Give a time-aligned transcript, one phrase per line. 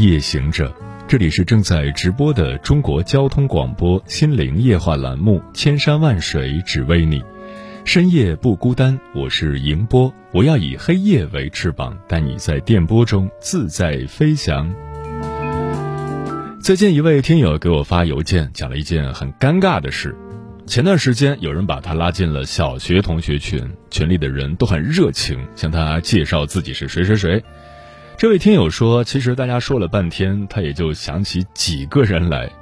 [0.00, 0.74] 夜行者。
[1.06, 7.20] 这里是正在直播的中国交通广播心灵夜话栏目《千山万水只为你》，
[7.84, 8.98] 深夜不孤单。
[9.14, 14.72] 我是迎波，我要以黑夜为翅膀，带你在电波中自在飞翔。
[16.62, 20.16] 最近一位听友给我发邮件，讲了一件很尴尬的事。
[20.66, 27.44] 前段时间有人把他拉进了小学同学群，群里的人都很热情，向他介绍自己是谁谁谁。
[28.20, 32.52] 这位听友说：“其实大家说了半天，他也就想起几个人来。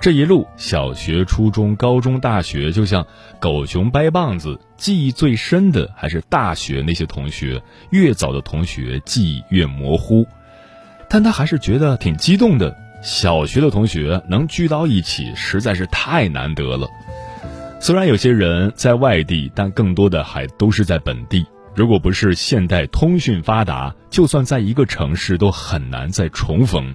[0.00, 3.06] 这一路，小学、初中、高中、大学，就像
[3.38, 7.62] 狗熊掰棒子，记忆最深的还是大学那些同学。
[7.90, 10.26] 越早的同学，记忆越模糊。
[11.10, 12.74] 但他还是觉得挺激动的。
[13.02, 16.88] 小学的同学能聚到一起，实在是太难得了。
[17.80, 26.94] 虽然有些人在外地，但更多的还都是在本地。”如果不是现代通讯发达，就算在一个城市都很难再重逢。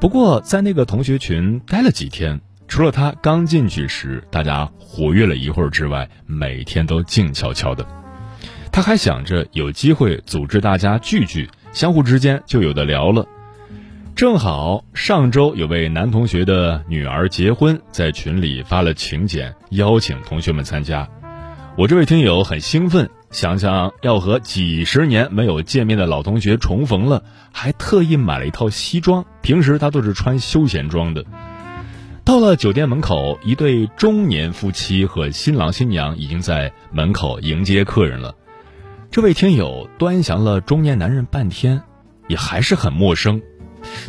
[0.00, 7.86] 不过在那个同学群待了几天，除了他刚进去时大家活跃了一会儿之外，每天都静悄悄的。
[8.72, 13.26] 他还想着有机会组织大家聚聚，相互之间就有的聊了。
[14.16, 21.06] 正好上周有位男同学的女儿结婚，在群里发了请柬，邀请同学们参加。
[21.76, 23.10] 我这位听友很兴奋。
[23.34, 29.24] 想想要和几十年没有见面的老同学重逢了，还特意买了一套西装。
[29.42, 31.24] 平时他都是穿休闲装的。
[32.24, 38.36] 到了酒店门口，一对中年夫妻和新郎新娘已经在门口迎接客人了。
[39.10, 41.82] 这位听友端详了中年男人半天，
[42.28, 43.42] 也还是很陌生。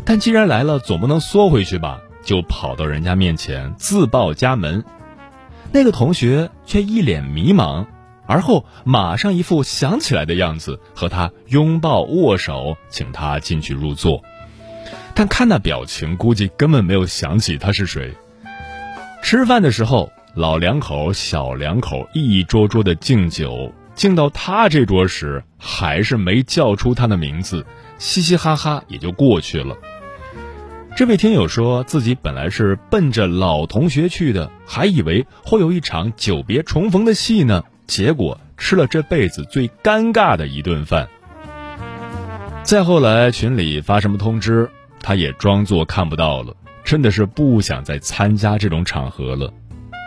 [0.04, 1.98] 但既然来了，总不能缩回去吧？
[2.22, 4.84] 就跑到人家面前自报家门。
[5.72, 7.86] 那个同学却一脸迷茫。
[8.26, 14.22] 而后马上一副想起来的样子，和他拥抱握手，请他进去入座。
[15.14, 18.12] 但看那表情，估计根本没有想起他是谁。
[19.22, 27.64] 吃饭的时候，老两口、小两口一桌桌的敬酒，敬到他这桌时，还是没叫出他的名字，
[27.98, 29.76] 嘻嘻哈哈也就过去了。
[30.96, 37.64] 这位听友说自己本来是奔着老同学去的，还以为会有一场久别重逢的戏呢。
[37.86, 41.08] 结果吃了这辈子最尴尬的一顿饭。
[42.62, 44.68] 再后来群里发什么通知，
[45.00, 46.54] 他也装作看不到了，
[46.84, 49.52] 真的是不想再参加这种场合了。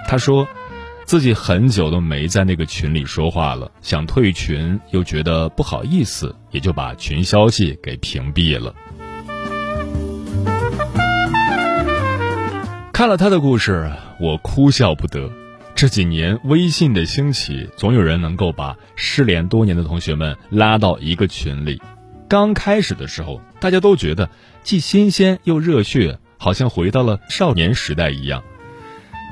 [0.07, 0.47] 他说，
[1.05, 8.73] 自己很久都没在那个群里说话了，想退群又觉得不好意思，也就把群消息给屏蔽了。
[12.91, 15.31] 看了他的故事，我哭笑不得。
[15.79, 21.81] 这几年微信的兴起，总有人能够把失联多年的同学们拉到一个群里。
[22.27, 24.29] 刚开始的时候，大家都觉得
[24.61, 28.43] 既新鲜又热血，好像回到了少年时代一样。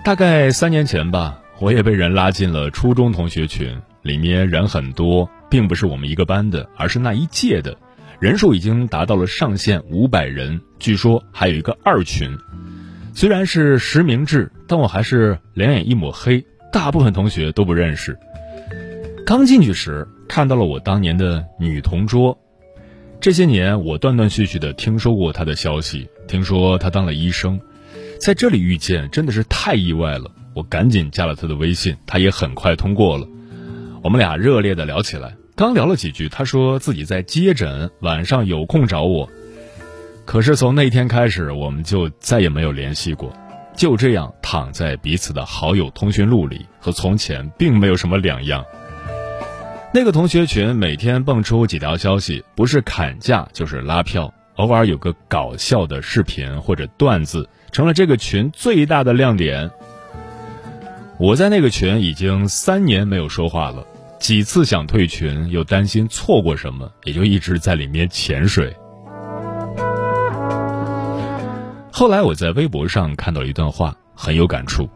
[0.06, 7.78] 大概三年前吧，我也被人拉进了初中同学群，里面人很多，并不是我们一个班的，而是那一届的，
[8.22, 10.62] 人数已经达到了上限五百人。
[10.80, 12.38] 据说还有一个二群。
[13.18, 18.16] 虽然是实名制，但我还是两眼一抹黑，大部分同学都不认识。
[19.26, 22.38] 刚进去时看到了我当年的女同桌，
[23.20, 27.60] 这些年我断断续续的听说过她的消息，听说她当了医生，
[28.20, 30.30] 在这里遇见真的是太意外了。
[30.54, 33.28] 我赶紧加了她的微信，她也很快通过了，
[34.04, 35.36] 我们俩热烈的聊起来。
[35.56, 39.28] 刚聊了几句，她说自己在接诊，晚上有空找我。
[40.28, 43.32] 可是从那天开始，我们就再也没有联系过，
[43.78, 48.64] 就这样躺在彼此的好友通讯录里，和从前并没有什么两样。
[49.94, 59.72] 那个同学群每天蹦出几条消息，不是砍价就是拉票，偶尔有个搞笑的视频或者段子，成了这个群最大的亮点。
[61.18, 63.88] 我在那个群已经三年没有说话了，
[64.20, 68.76] 几次想退群，又担心错过什么，也就一直在里面潜水。
[71.98, 74.88] 后来我在微博上看到一段话，很有感触。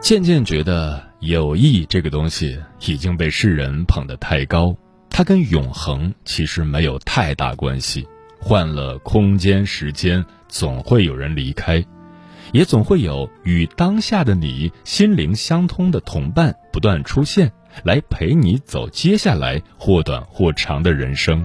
[0.00, 4.74] 渐渐觉得友谊这个东西已经被世人捧得太高，
[5.10, 8.08] 它跟永恒其实没有太大关系。
[8.40, 11.84] 换了空间、时间，总会有人离开，
[12.50, 17.52] 也总会有与当下的你心灵相通的同伴不断出现，
[17.84, 21.44] 来陪你走接下来或短或长的人生。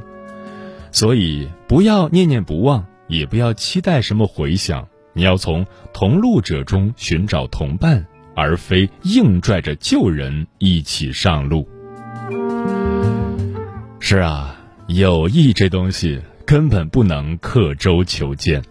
[0.93, 4.87] 所以，不要念念不忘，也不要期待什么回响。
[5.13, 11.67] 你要从同路者中寻找同伴，而非硬拽着旧人一起上路。
[13.99, 18.63] 是啊，友谊这东西根本不能刻舟求剑。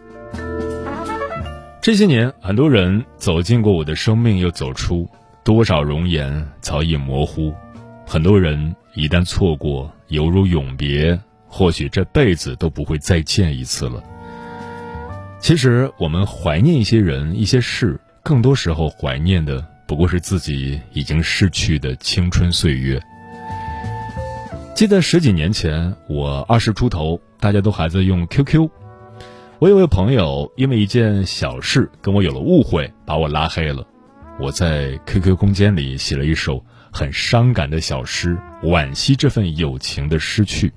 [1.82, 5.06] 这些年，很多人走进过我的生命，又走出，
[5.44, 7.52] 多少容颜早已模糊。
[8.06, 14.02] 很多人一旦错过，犹如永别，或许这辈子都不会再见一次了。
[15.40, 23.00] 其实，我们怀念一些人、一些事，更多时候怀念的不过是自己已经逝去的青春岁月。
[24.75, 28.69] 记得十几年前，我二十出头，大家都还在用 QQ。
[29.58, 33.84] 我有位朋友因为一件小事跟我有了误会，把我拉黑了。
[34.38, 36.62] 我在 QQ 空间里写了一首
[36.93, 40.70] 很伤感的小诗，惋惜这份友情的失去。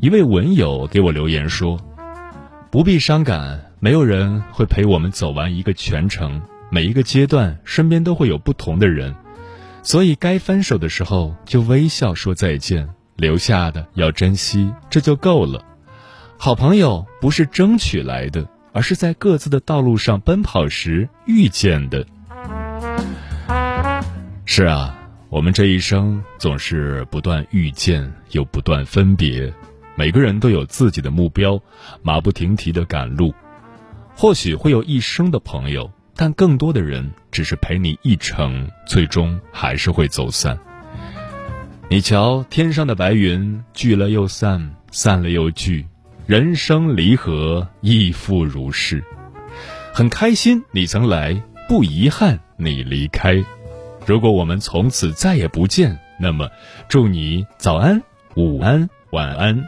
[0.00, 1.78] 一位文友给我留言说。
[2.70, 6.42] 不必伤感，没有人会陪我们走完一个全程。
[6.70, 9.14] 每一个阶段，身边都会有不同的人，
[9.82, 12.86] 所以该分手的时候就微笑说再见，
[13.16, 15.64] 留下的要珍惜，这就够了。
[16.36, 22.06] 好朋友不是争取来的，而是在各自的道路上奔跑时遇见的。
[24.44, 24.94] 是啊，
[25.30, 29.50] 我们这一生总是不断遇见，又不断分别。
[29.98, 31.60] 每个人都有自己的目标，
[32.02, 33.34] 马不停蹄的赶路。
[34.14, 40.56] 或许会有一生的朋友，但更多的人只是陪你一程，最终还是会走散。
[41.88, 45.84] 你瞧，天上的白云聚了又散，散了又聚，
[46.28, 49.02] 人生离合亦复如是。
[49.92, 53.44] 很开心你曾来，不遗憾你离开。
[54.06, 56.48] 如果我们从此再也不见，那么
[56.88, 58.00] 祝你早安、
[58.36, 59.64] 午安、晚安。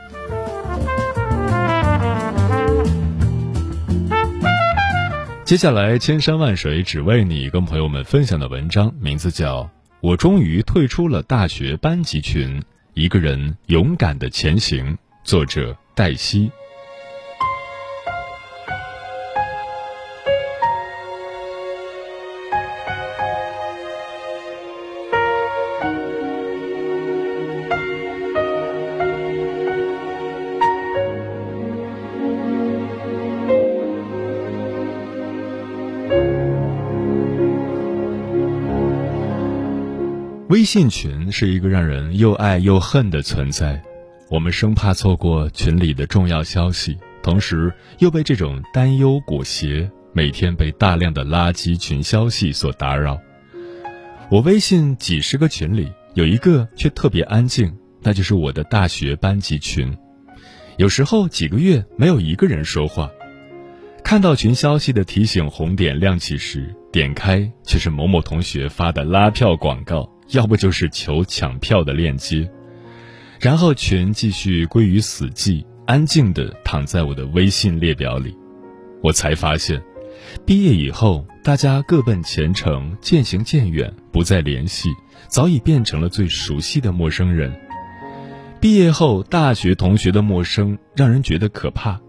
[5.45, 9.63] 接下来，千山万水只为你，跟朋友们分享的文章名字叫
[10.01, 12.63] 《我终于退出了大学班级群，
[12.95, 14.93] 一个人勇敢的前行》，
[15.25, 16.51] 作者黛西。
[40.51, 43.81] 微信群是一个让人又爱又恨的存在，
[44.29, 53.17] 我们生怕错过群里的重要消息，同时又被这种担忧裹挟，每天被大量的垃圾群消息所打扰。
[54.29, 57.73] 我微信几十个群里有一个却特别安静，
[58.03, 59.97] 那就是我的大学班级群。
[60.79, 63.09] 有时候几个月没有一个人说话，
[64.03, 70.11] 看到群消息的提醒红点亮起时，点开却是某某同学发的拉票广告。
[70.33, 72.49] 要不就是求抢票的链接，
[73.41, 78.37] 然后群继续归于死寂，安静的躺在我的微信列表里。
[79.03, 79.83] 我才发现，
[80.47, 84.89] 毕业以后大家各奔前程，渐行渐远，不再联系，
[85.29, 87.53] 早已变成了最熟悉的陌生人。
[88.61, 92.01] 毕业后，大学同学的陌生让人觉得可怕，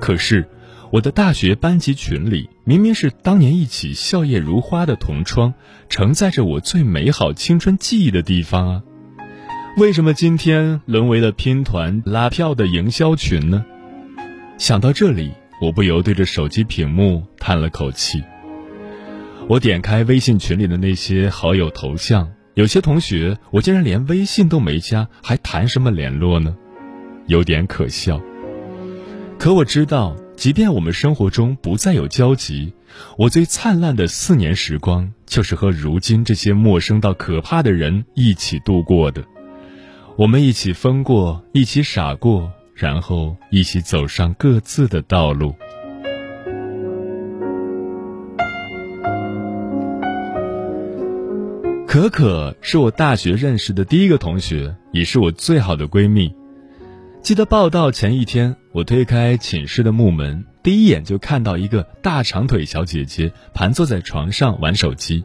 [0.00, 0.48] 可是。
[0.90, 5.52] 我的大学班级群里，明明是当年一起笑靥如花的同窗，
[5.90, 8.82] 承载着我最美好青春记忆的地方啊！
[9.76, 13.66] 为什么今天沦为了拼团拉票的营销群呢？
[14.56, 15.30] 想到这里，
[15.60, 18.24] 我不由对着手机屏幕叹了口气。
[19.46, 26.56] 我点开微信群里的那些好友头像，有些同学我竟然连微信都没加，还谈什么联络呢？
[27.26, 28.18] 有点可笑。
[29.38, 30.16] 可我知道。
[30.38, 32.72] 即便我们生活中不再有交集，
[33.16, 39.24] 我最灿烂的四年时光，就是和如今这些陌生到可怕的人一起度过的。
[40.16, 45.56] 我们一起疯过，一起傻过，然后一起走上各自的道路。
[51.84, 56.32] 可可是我大学认识的第一个同学，也是我最好的闺蜜。
[57.28, 65.22] 记得报道前一天，我推开寝室的木门，第一眼就看到一个大长腿小姐姐盘坐在床上玩手机。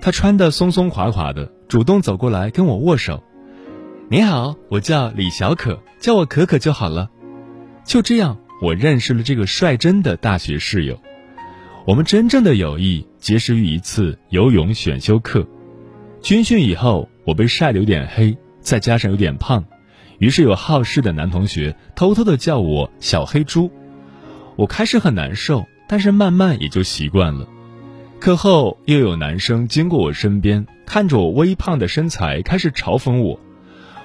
[0.00, 3.22] 她穿的松松垮垮的，主动走过来跟我握手。
[4.10, 7.08] “你好，我叫李小可，叫我可可就好了。”
[7.86, 11.00] 就这样，我认识了这个率真的大学室友。
[11.86, 15.46] 我们真正的友谊结识于一次游泳选修课。
[16.20, 19.64] 军训以后，我被晒得有点黑，再加上有点胖，
[20.22, 23.68] 于是有好事的男同学偷偷的叫我“小黑猪”。
[24.54, 27.48] 我开始很难受，但是慢慢也就习惯了。
[28.20, 33.40] 课后又有男生经过我身边，看着我微胖的身材，开始嘲讽我。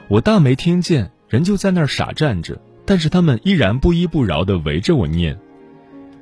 [0.08, 5.38] 我当没听见，人就在那儿傻站着，但是他们依然不依不饶的围着我念。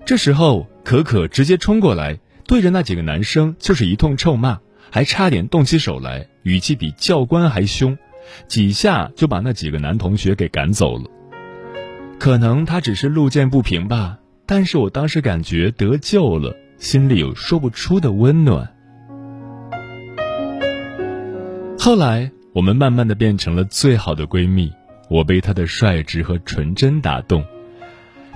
[0.06, 4.60] 这时候，可可直接冲过来，对着那几个男生就是一通臭骂，
[4.92, 7.98] 还差点动起手来，语气比教官还凶，
[8.48, 11.06] 几下就把那几个男同学给赶走了。
[12.20, 16.56] 可能他只是路见不平吧，但是我当时感觉得救了。
[16.78, 18.70] 心里有说不出的温暖。
[21.80, 24.70] 后来，我们慢慢的变成了最好的闺蜜。
[25.10, 27.46] 我被她的率直和纯真打动，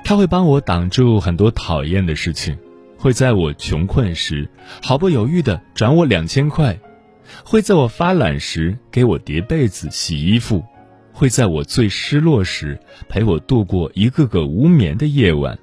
[0.06, 2.58] 她会帮我挡住很多讨厌的事情，
[2.98, 4.48] 会在我穷困时
[4.82, 6.80] 毫不犹豫的转我两千块，
[7.44, 10.64] 会在我发懒时给我叠被子、洗衣服，
[11.12, 15.58] 会在我最失落时陪我度过一个个无眠的夜晚。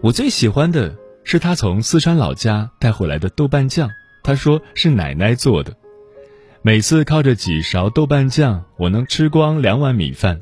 [0.00, 0.94] 我最喜欢的。
[1.30, 3.90] 是他从四川老家带回来的豆瓣酱，
[4.22, 5.76] 他说是奶奶做的。
[6.62, 10.40] 每次靠着几勺豆瓣酱，我能吃光两碗米饭。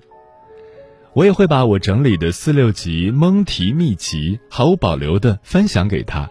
[1.13, 6.31] 我也会把我整理的四六级蒙题秘籍毫无保留的分享给他，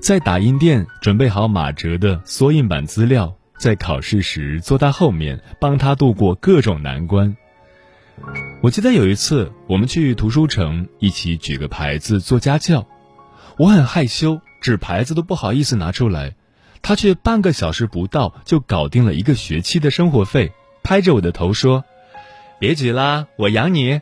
[0.00, 7.36] 在打印店准备好马哲的缩印版资料，在考试时坐他后面帮他度过各种难关。
[8.62, 12.86] 我记得有一次我们去图书城一起举个牌子做家教。
[13.58, 16.34] 我很害羞，纸牌子都不好意思拿出来，
[16.80, 20.52] 他却半个小时不到就搞定了一个学期的生活费，
[20.82, 21.84] 拍着我的头说
[22.58, 24.00] ：“别举啦，我养你。”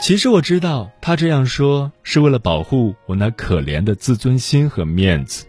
[0.00, 5.44] 其实我知道他这样说是为了保护我那可怜的自尊心和面子。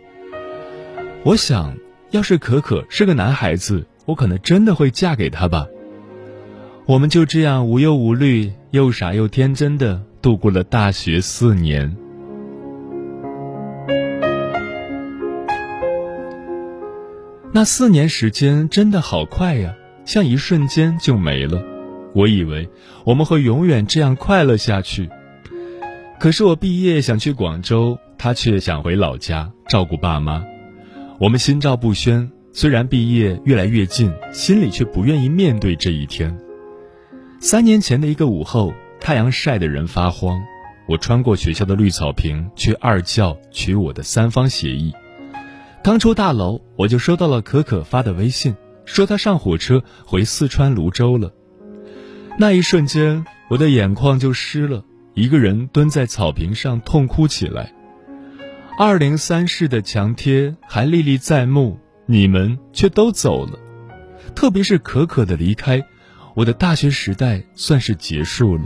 [1.24, 1.78] 我想
[2.10, 5.68] 要是可可是个男孩子，我可能真的会嫁给他吧。
[6.88, 11.96] 我们就这样无忧无虑、又傻又天真的度过了大学四年。
[17.52, 19.76] 那四年时间真的好快呀，
[20.06, 21.69] 像一瞬间就没了。
[22.14, 22.68] 我以为
[23.06, 25.10] 我们会永远这样快乐下去，
[26.20, 30.44] 可是我毕业想去广州，他却想回老家照顾爸妈。
[31.20, 36.36] 我们心照不宣，虽然毕业越来越近，心里却不愿意面对这一天。
[37.40, 40.42] 三年前的一个午后，太阳晒得人发慌，
[40.88, 44.94] 我穿过学校的绿草坪去二教取我的三方协议。
[45.84, 51.32] 刚出大楼，我就收到了可可发的微信，说她上火车回四川泸州了。
[52.42, 57.74] 那一瞬间，我的眼眶就湿了，一个人蹲在草坪上痛哭起来。
[58.78, 63.60] 二零三室的墙贴还历历在目，你们却都走了，
[64.36, 65.86] 特别是可可的离开，
[66.34, 68.64] 我的大学时代算是结束了。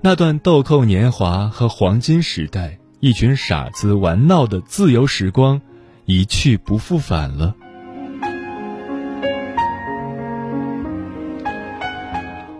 [0.00, 5.60] 那段豆蔻年华和黄金时代，一群傻子玩闹的自由时光。
[6.06, 7.54] 一去不复返了。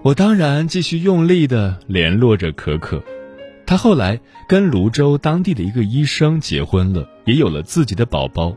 [0.09, 3.05] 我当然继续用力的联络着可可，
[3.67, 8.57] 她后来跟泸州当地的一个医生结婚了，也有了自己的宝宝。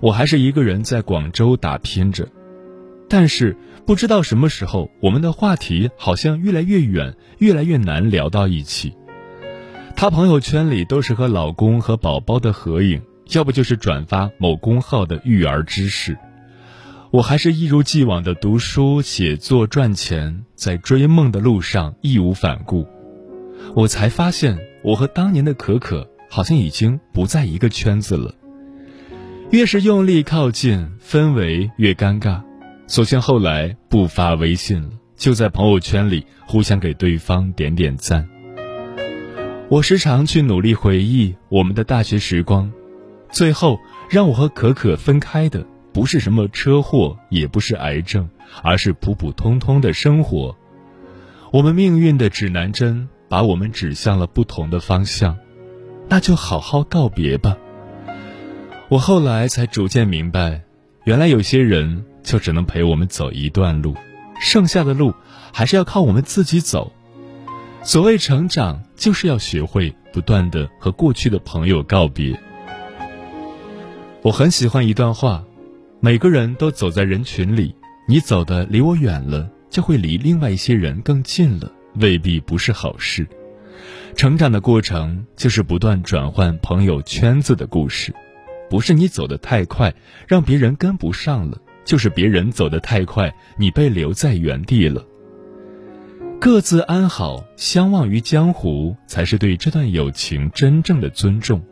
[0.00, 2.28] 我还是一个人在广州打拼着，
[3.08, 8.94] 但是不知道什么时候，我们的话题好像越来越远，越来越难聊到一起。
[9.96, 13.02] 她朋友圈里都是和老公和宝宝的合影。
[13.32, 16.16] 要不就是转发某公号的育儿知识，
[17.14, 22.84] 我还是一如既往的读书、写作、赚钱，在追梦的路上义无反顾。
[23.76, 28.34] 我才发现，我和当年的可可好像已经不在一个圈子了。
[29.52, 32.42] 越是用力靠近，氛围越尴尬。
[32.88, 38.28] 索性后来不发微信了，就在朋友圈里互相给对方点点赞。
[39.68, 42.72] 我时常去努力回忆我们的大学时光。
[43.30, 43.78] 最后
[44.10, 45.64] 让我和可可分开的，
[45.94, 48.28] 不是什么车祸，也不是癌症，
[48.62, 50.54] 而是普普通通的生活。
[51.52, 55.38] 我们命运的指南针把我们指向了不同的方向，
[56.08, 57.56] 那就好好告别吧。
[58.88, 60.62] 我后来才逐渐明白，
[61.04, 63.94] 原来有些人就只能陪我们走一段路，
[64.40, 65.14] 剩下的路
[65.52, 66.92] 还是要靠我们自己走。
[67.82, 72.36] 所谓成长，就是要学会不断的和过去的朋友告别。
[74.22, 75.44] 我很喜欢一段话：
[76.04, 77.74] 每个人都走在人群里，
[78.06, 83.26] 你走的离我远了，就会离另外一些人更近了；未必不是好事。
[84.14, 88.12] 成长的过程就是不断转换朋友圈子的故事，
[88.68, 89.94] 不是你走得太快，
[90.28, 91.56] 让别人跟不上了，
[91.86, 95.02] 就是别人走得太快，你被留在原地了。
[96.38, 101.64] 各自安好，相忘于江湖，才是对这段友情真正的尊重。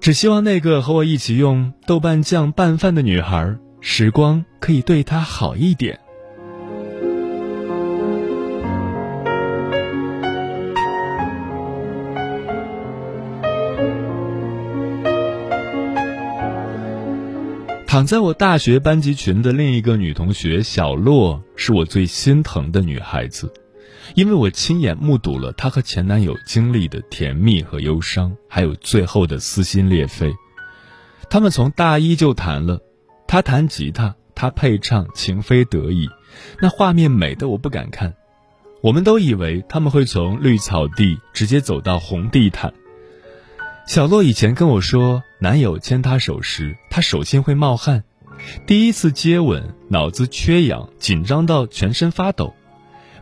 [0.00, 5.98] 只希望那个和我一起用豆瓣酱拌饭的女孩，时光可以对她好一点。
[17.86, 23.52] 躺在我大学班级群的另一个女同学小洛，是我最心疼的女孩子，
[24.14, 30.32] 因为我亲眼目睹了她和前男友经历的甜蜜和忧伤，还有最后的撕心裂肺。
[31.30, 32.80] 他们从大一就谈了，
[33.26, 36.08] 他弹吉他，他配唱，情非得已，
[36.60, 38.14] 那画面美的我不敢看。
[38.80, 42.72] 我们都以为他们会从绿草地直接走到红地毯。
[43.86, 48.02] 小洛以前跟我说，男友牵她手时，她手心会冒汗；
[48.66, 52.54] 第一次接吻，脑子缺氧，紧张到全身发抖。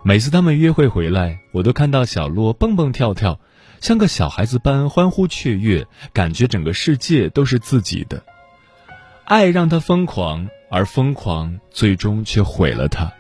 [0.07, 3.41] 每次他们约会回来，我都看到小洛蹦蹦跳跳，
[3.81, 8.23] 像个小孩子般欢呼雀跃，感觉整个世界都是自己的。
[9.25, 13.13] 爱让他疯狂，而疯狂最终却毁了他，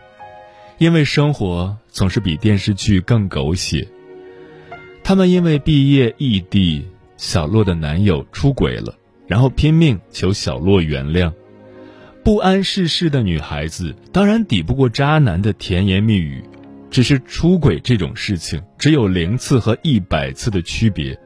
[0.78, 3.88] 因为生活总是比电视剧更狗血。
[5.02, 6.86] 他们因为毕业异地。
[7.16, 8.94] 小洛的男友出轨了，
[9.26, 11.32] 然后拼命求小洛原谅。
[12.22, 16.44] 不谙世事的女孩子当然抵不过渣男的甜言蜜语，
[16.90, 21.18] 只是出轨这种事情只有零次和一百次的区别。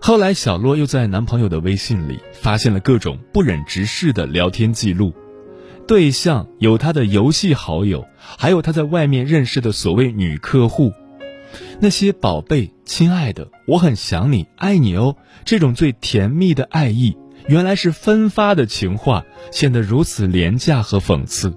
[0.00, 5.14] 后来，小洛又在男朋友的微信里发现了各种不忍直视的聊天记录，
[5.86, 10.92] 对象有他的游戏好友，还有他在外面认识的所谓女客户。
[11.80, 15.16] 那些宝贝、亲爱的，我很想你，爱你哦。
[15.44, 17.16] 这种最甜蜜的爱意，
[17.48, 21.56] 原来是分发的情话，显得如此廉价和讽刺。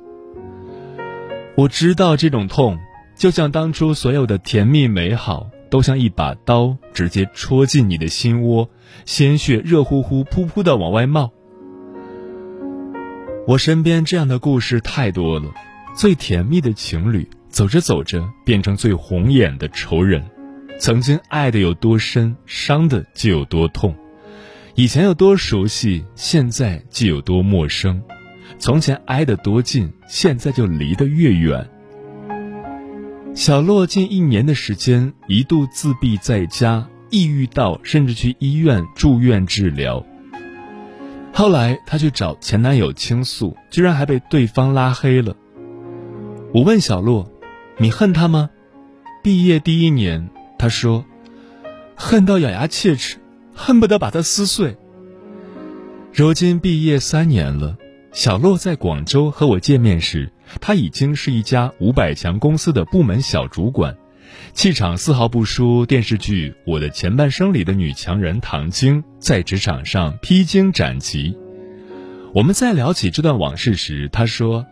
[1.55, 2.77] 我知道这种痛，
[3.17, 8.69] 就像当初所有的甜蜜美好，都像一把刀直接戳进你的心窝，
[9.05, 11.33] 鲜血热乎乎、噗噗的往外冒。
[13.47, 15.51] 我身边这样的故事太多了，
[15.95, 17.27] 最甜蜜的情侣。
[17.49, 20.23] 走着走着，变成最红眼的仇人。
[20.77, 23.95] 曾经爱的有多深，伤的就有多痛。
[24.75, 28.03] 以前有多熟悉，现在就有多陌生。
[28.59, 31.67] 从前挨得多近，现在就离得越远。
[33.37, 40.03] 小洛近一年的时间，一度自闭在家，抑郁到甚至去医院住院治疗。
[41.31, 45.35] 后来她去找前男友倾诉，居然还被对方拉黑了。
[46.51, 47.31] 我问小洛。
[47.77, 48.49] 你恨他吗？
[49.21, 51.05] 毕业第一年，他说
[51.95, 53.19] ：“恨到咬牙切齿，
[53.53, 54.75] 恨不得把他撕碎。”
[56.11, 57.77] 如今毕业三年了，
[58.11, 60.31] 小洛在广州和我见面时，
[60.61, 63.97] 他已经是一家五百强公司的部门小主管，
[64.53, 71.37] 气场丝毫不输电视剧《我的前半生》里的女强人唐晶，在职场上披荆斩棘。
[72.33, 74.65] 我们在聊起这段往事时，他说。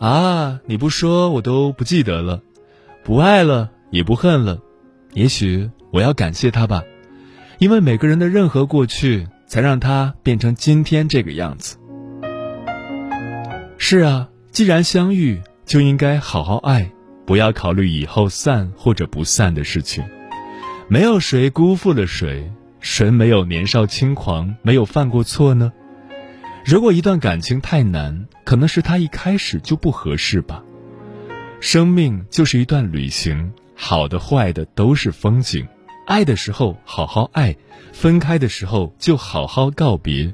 [0.00, 0.60] 啊！
[0.66, 2.40] 你不说我都不记得了，
[3.02, 4.60] 不爱了也不恨了，
[5.12, 6.84] 也许我要感谢他吧，
[7.58, 11.78] 因为每个人的任何过去，才让他变成今天这个样子。
[13.76, 16.90] 是啊，既然相遇，就应该好好爱，
[17.26, 20.04] 不要考虑以后散或者不散的事情。
[20.88, 25.72] 没有谁辜负了谁，谁没有年少轻狂，没有犯过错呢？
[26.64, 30.62] 如果一段感情太难，可能是他一开始就不合适吧。
[31.60, 35.66] 生命就是一段旅行，好的坏的都是风景。
[36.06, 37.54] 爱的时候好好爱，
[37.92, 40.32] 分开的时候就好好告别。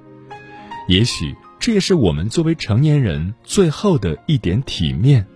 [0.86, 5.26] 也许这也是我们作为成年人最后的一点体面。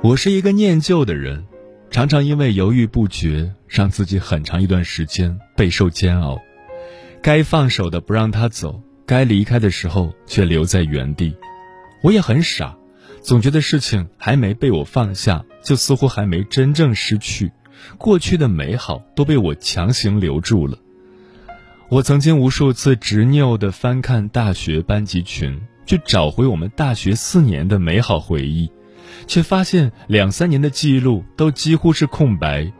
[0.00, 1.44] 我是一个念旧的人，
[1.90, 6.40] 常常因为犹豫不决，让自己很长一段时间备受煎熬。
[7.20, 11.34] 该放手的不让他走，该离开的时候却留在原地。
[12.04, 12.76] 我也很傻，
[13.22, 17.52] 总觉得事情还没被我放下，就似乎还没真正失去。
[17.98, 20.78] 过去的美好都被我强行留住了。
[21.88, 28.70] 我曾经无数次执拗地翻看大学班级群，去找回我们大学四年的美好回忆。
[29.26, 32.72] 却发现两三年的记录都几乎是空白。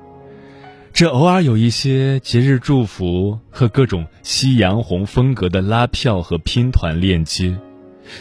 [0.93, 7.57] 这偶尔有一些节日祝福和各种夕阳红风格的拉票和拼团链接，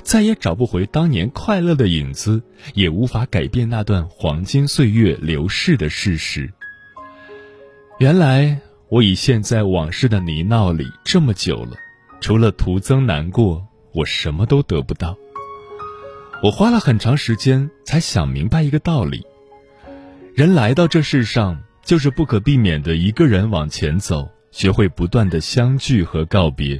[0.04, 2.42] 再也找不回当年快乐的影子，
[2.74, 6.52] 也无法改变那段黄金岁月流逝的事实。
[8.00, 11.78] 原来我已陷在往事的泥淖里这么久了，
[12.22, 15.18] 除了徒增难过，我什么都得不到。
[16.42, 19.26] 我花了很长时间才想明白一个道理：
[20.34, 21.62] 人来到这世上。
[21.82, 26.80] 就是不可避免的一个人往前走，学会不断的相聚和告别，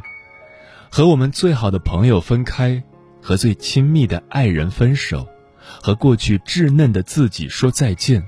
[0.92, 2.84] 和我们最好的朋友分开，
[3.30, 5.28] 和最亲密的爱人分手，
[5.62, 8.24] 和过去稚嫩的自己说再见。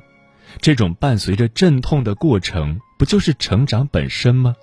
[0.59, 4.55] 这种伴随着阵痛的过程，不就是成长本身吗？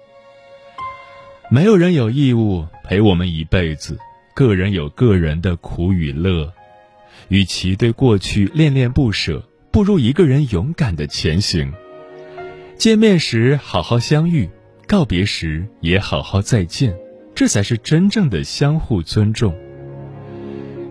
[1.50, 3.98] 没有人有义务陪我们一辈子，
[4.32, 6.52] 个人有个人的苦与乐。
[7.26, 11.72] 与其对过去恋恋不舍，不如一个人勇敢的前行。
[12.76, 14.48] 见面时好好相遇，
[14.86, 16.96] 告别时也好好再见，
[17.34, 19.52] 这才是真正的相互尊重。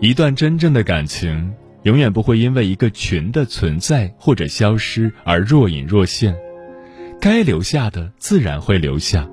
[0.00, 6.36] 一段真正的感情，永远不会因为一个群的存在或者消失而若隐若现，
[7.20, 9.28] 该留下的自然会留下。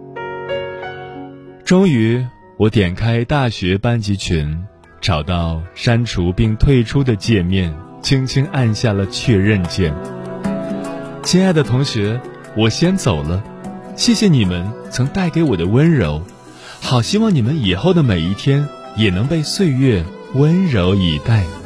[1.63, 2.25] 终于，
[2.57, 4.57] 我点开大学班级群，
[4.99, 9.93] 找到删除并退出的界面，轻轻按下了确认键。
[11.23, 12.19] 亲爱的同学。
[12.57, 13.43] 我先走了，
[13.97, 16.23] 谢谢你们曾带给我的温柔，
[16.79, 21.64] 好希望你们以后的每一天也能被岁月温柔以待。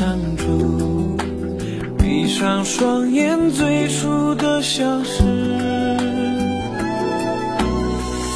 [0.00, 1.14] 当初
[1.98, 5.22] 闭上双眼，最初的相识，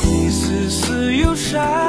[0.05, 1.84] 一丝丝忧伤。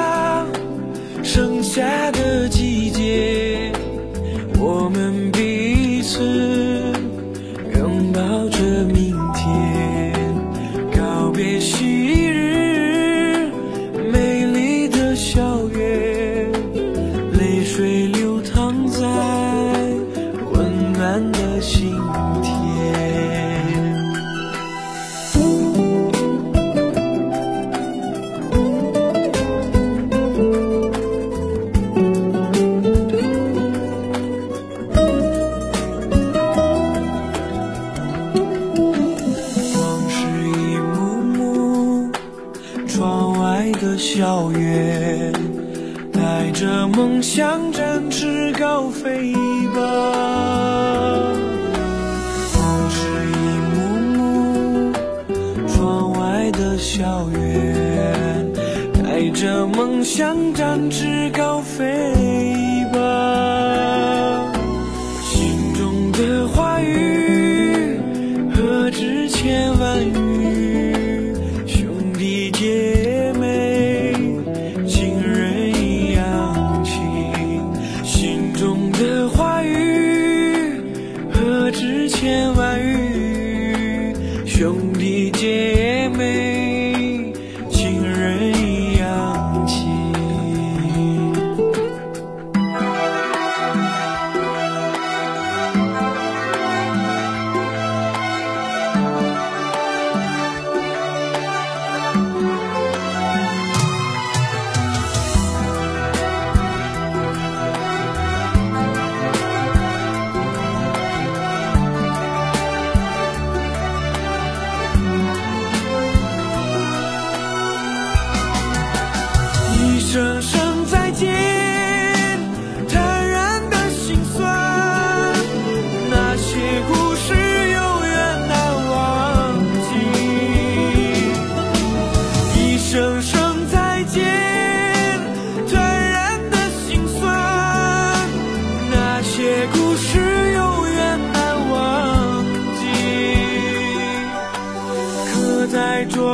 [84.95, 86.64] Где мы?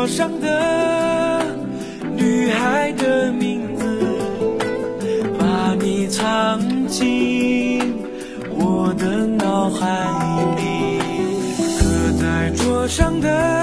[0.02, 1.46] 桌上的
[2.16, 3.86] 女孩的名字，
[5.38, 7.94] 把你藏进
[8.50, 9.86] 我的脑海
[10.58, 10.98] 里，
[11.78, 13.61] 刻在桌上的。